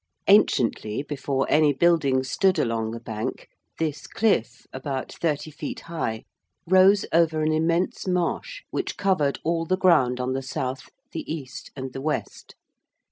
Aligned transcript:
Anciently, 0.27 1.03
before 1.03 1.45
any 1.47 1.73
buildings 1.73 2.27
stood 2.31 2.57
along 2.57 2.89
the 2.89 2.99
bank, 2.99 3.47
this 3.77 4.07
cliff, 4.07 4.65
about 4.73 5.11
30 5.13 5.51
feet 5.51 5.81
high, 5.81 6.23
rose 6.65 7.05
over 7.13 7.43
an 7.43 7.51
immense 7.51 8.07
marsh 8.07 8.63
which 8.71 8.97
covered 8.97 9.37
all 9.43 9.63
the 9.63 9.77
ground 9.77 10.19
on 10.19 10.33
the 10.33 10.41
south, 10.41 10.89
the 11.11 11.31
east, 11.31 11.69
and 11.75 11.93
the 11.93 12.01
west. 12.01 12.55